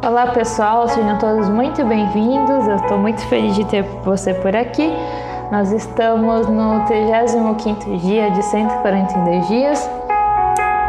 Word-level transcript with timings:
Olá 0.00 0.28
pessoal, 0.28 0.88
sejam 0.88 1.18
todos 1.18 1.48
muito 1.48 1.84
bem-vindos. 1.84 2.68
Eu 2.68 2.76
estou 2.76 2.98
muito 2.98 3.20
feliz 3.26 3.56
de 3.56 3.64
ter 3.64 3.82
você 4.04 4.32
por 4.32 4.54
aqui. 4.54 4.88
Nós 5.50 5.72
estamos 5.72 6.46
no 6.46 6.84
35 6.86 7.96
dia 7.98 8.30
de 8.30 8.42
142 8.44 9.48
dias 9.48 9.90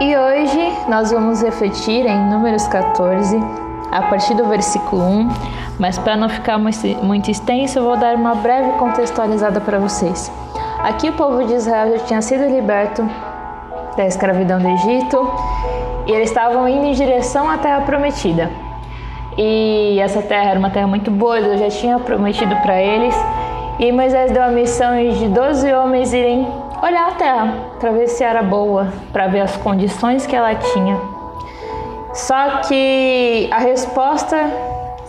e 0.00 0.16
hoje 0.16 0.72
nós 0.88 1.12
vamos 1.12 1.40
refletir 1.40 2.04
em 2.04 2.28
Números 2.28 2.66
14, 2.66 3.38
a 3.92 4.02
partir 4.02 4.34
do 4.34 4.44
versículo 4.46 5.02
1. 5.02 5.28
Mas 5.78 5.96
para 5.98 6.16
não 6.16 6.28
ficar 6.28 6.58
muito 6.58 7.30
extenso, 7.30 7.78
eu 7.78 7.84
vou 7.84 7.96
dar 7.96 8.16
uma 8.16 8.34
breve 8.34 8.72
contextualizada 8.72 9.60
para 9.60 9.78
vocês. 9.78 10.32
Aqui 10.82 11.10
o 11.10 11.12
povo 11.12 11.44
de 11.44 11.54
Israel 11.54 11.96
já 11.96 12.04
tinha 12.04 12.22
sido 12.22 12.44
liberto 12.44 13.08
da 13.96 14.04
escravidão 14.04 14.58
do 14.58 14.68
Egito 14.68 15.30
e 16.06 16.12
eles 16.12 16.28
estavam 16.28 16.68
indo 16.68 16.86
em 16.86 16.92
direção 16.92 17.48
à 17.48 17.56
terra 17.56 17.82
prometida. 17.82 18.65
E 19.38 19.98
essa 20.00 20.22
terra 20.22 20.50
era 20.50 20.58
uma 20.58 20.70
terra 20.70 20.86
muito 20.86 21.10
boa, 21.10 21.40
Deus 21.40 21.60
já 21.60 21.68
tinha 21.68 21.98
prometido 21.98 22.56
para 22.56 22.80
eles. 22.80 23.14
E 23.78 23.92
Moisés 23.92 24.32
deu 24.32 24.42
a 24.42 24.48
missão 24.48 24.96
de 24.96 25.28
12 25.28 25.72
homens 25.74 26.12
irem 26.12 26.46
olhar 26.82 27.08
a 27.08 27.12
terra 27.12 27.54
para 27.78 27.90
ver 27.90 28.08
se 28.08 28.24
era 28.24 28.42
boa, 28.42 28.88
para 29.12 29.26
ver 29.26 29.40
as 29.40 29.56
condições 29.58 30.26
que 30.26 30.34
ela 30.34 30.54
tinha. 30.54 30.98
Só 32.14 32.60
que 32.66 33.48
a 33.52 33.58
resposta 33.58 34.36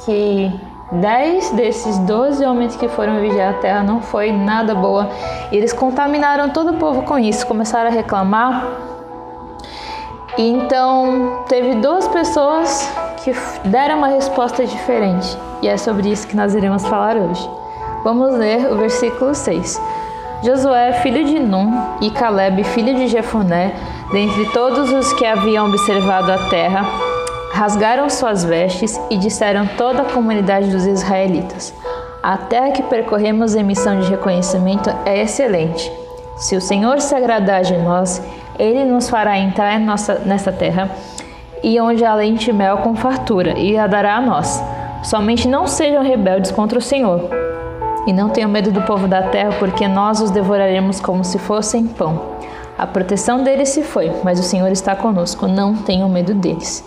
que 0.04 0.52
10 0.92 1.52
desses 1.52 1.98
12 2.00 2.46
homens 2.46 2.76
que 2.76 2.88
foram 2.90 3.22
vigiar 3.22 3.52
a 3.52 3.58
terra 3.58 3.84
não 3.84 4.02
foi 4.02 4.32
nada 4.32 4.76
boa. 4.76 5.10
Eles 5.52 5.72
contaminaram 5.72 6.50
todo 6.50 6.72
o 6.72 6.74
povo 6.74 7.04
com 7.04 7.18
isso, 7.18 7.48
começaram 7.48 7.90
a 7.90 7.94
reclamar. 7.94 8.66
E 10.38 10.50
então 10.50 11.44
teve 11.48 11.76
duas 11.76 12.08
pessoas 12.10 12.94
que 13.28 13.68
deram 13.68 13.98
uma 13.98 14.08
resposta 14.08 14.66
diferente. 14.66 15.38
E 15.62 15.68
é 15.68 15.76
sobre 15.76 16.10
isso 16.10 16.28
que 16.28 16.36
nós 16.36 16.56
iremos 16.56 16.86
falar 16.88 17.18
hoje. 17.18 17.50
Vamos 18.04 18.34
ler 18.34 18.72
o 18.72 18.78
versículo 18.78 19.36
6. 19.36 19.82
Josué, 20.44 20.94
filho 21.02 21.26
de 21.26 21.40
Num, 21.40 21.74
e 22.00 22.10
Caleb, 22.12 22.64
filho 22.64 22.96
de 22.96 23.08
Jefoné, 23.08 23.74
dentre 24.14 24.46
todos 24.52 24.94
os 24.94 25.12
que 25.14 25.26
haviam 25.26 25.68
observado 25.68 26.32
a 26.32 26.38
terra, 26.50 26.86
rasgaram 27.52 28.10
suas 28.10 28.46
vestes 28.46 28.98
e 29.10 29.18
disseram 29.18 29.68
toda 29.76 30.04
a 30.04 30.14
comunidade 30.14 30.70
dos 30.70 30.86
israelitas: 30.86 31.74
A 32.24 32.38
terra 32.38 32.72
que 32.72 32.84
percorremos 32.84 33.56
em 33.56 33.64
missão 33.64 34.00
de 34.00 34.10
reconhecimento 34.10 34.90
é 35.06 35.22
excelente. 35.22 35.92
Se 36.38 36.56
o 36.56 36.62
Senhor 36.62 37.02
se 37.02 37.14
agradar 37.14 37.64
de 37.64 37.76
nós, 37.78 38.22
ele 38.58 38.86
nos 38.86 39.10
fará 39.10 39.38
entrar 39.38 39.80
nessa 39.80 40.52
terra 40.52 40.90
e 41.64 41.80
onde 41.80 42.04
há 42.04 42.14
leite 42.14 42.50
e 42.50 42.54
mel 42.54 42.78
com 42.78 42.96
fartura, 42.96 43.58
e 43.58 43.78
a 43.78 43.88
dará 43.88 44.16
a 44.16 44.22
nós. 44.22 44.64
Somente 45.04 45.48
não 45.48 45.68
sejam 45.68 46.04
rebeldes 46.04 46.52
contra 46.52 46.78
o 46.78 46.82
Senhor. 46.82 47.30
E 48.06 48.14
não 48.14 48.30
tenham 48.30 48.50
medo 48.50 48.72
do 48.72 48.82
povo 48.82 49.08
da 49.08 49.24
terra, 49.24 49.52
porque 49.60 49.88
nós 49.88 50.22
os 50.22 50.32
devoraremos 50.32 51.00
como 51.00 51.24
se 51.24 51.38
fossem 51.38 51.88
pão. 51.88 52.38
A 52.78 52.86
proteção 52.86 53.44
deles 53.44 53.70
se 53.70 53.82
foi, 53.82 54.12
mas 54.24 54.40
o 54.40 54.44
Senhor 54.44 54.72
está 54.72 54.96
conosco. 54.96 55.48
Não 55.48 55.76
tenham 55.76 56.08
medo 56.08 56.34
deles. 56.34 56.86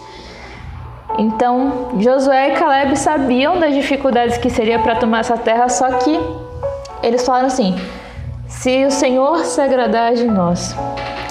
Então, 1.18 1.90
Josué 1.98 2.52
e 2.52 2.56
Caleb 2.56 2.96
sabiam 2.96 3.58
das 3.58 3.74
dificuldades 3.74 4.38
que 4.38 4.48
seria 4.48 4.78
para 4.78 4.96
tomar 4.96 5.20
essa 5.20 5.36
terra, 5.36 5.68
só 5.68 5.90
que 5.98 6.18
eles 7.02 7.26
falaram 7.26 7.48
assim: 7.48 7.74
se 8.46 8.84
o 8.86 8.90
Senhor 8.90 9.44
se 9.44 9.60
agradar 9.60 10.14
de 10.14 10.24
nós. 10.24 10.74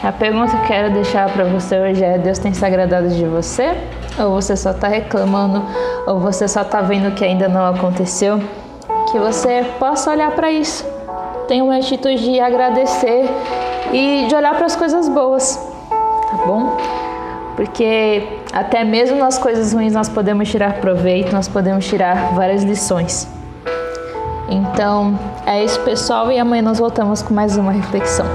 A 0.01 0.11
pergunta 0.11 0.55
que 0.57 0.67
quero 0.67 0.93
deixar 0.93 1.29
para 1.31 1.43
você 1.45 1.77
hoje 1.79 2.03
é: 2.03 2.17
Deus 2.17 2.39
tem 2.39 2.53
se 2.53 2.65
agradado 2.65 3.09
de 3.09 3.25
você? 3.25 3.75
Ou 4.19 4.31
você 4.31 4.55
só 4.55 4.71
está 4.71 4.87
reclamando? 4.87 5.63
Ou 6.07 6.19
você 6.19 6.47
só 6.47 6.61
está 6.61 6.81
vendo 6.81 7.13
que 7.15 7.23
ainda 7.25 7.47
não 7.47 7.65
aconteceu? 7.65 8.39
Que 9.11 9.19
você 9.19 9.65
possa 9.77 10.11
olhar 10.11 10.31
para 10.31 10.51
isso. 10.51 10.85
Tenha 11.47 11.63
uma 11.63 11.77
atitude 11.77 12.23
de 12.23 12.39
agradecer 12.39 13.29
e 13.91 14.25
de 14.27 14.35
olhar 14.35 14.55
para 14.55 14.65
as 14.65 14.75
coisas 14.75 15.09
boas, 15.09 15.55
tá 15.89 16.37
bom? 16.45 16.77
porque 17.59 18.25
até 18.53 18.85
mesmo 18.85 19.17
nas 19.17 19.37
coisas 19.37 19.73
ruins 19.73 19.91
nós 19.91 20.07
podemos 20.07 20.49
tirar 20.49 20.75
proveito, 20.75 21.33
nós 21.33 21.49
podemos 21.49 21.85
tirar 21.85 22.33
várias 22.33 22.63
lições. 22.63 23.27
Então, 24.47 25.19
é 25.45 25.61
isso, 25.61 25.77
pessoal, 25.81 26.31
e 26.31 26.39
amanhã 26.39 26.61
nós 26.61 26.79
voltamos 26.79 27.21
com 27.21 27.33
mais 27.33 27.57
uma 27.57 27.73
reflexão. 27.73 28.25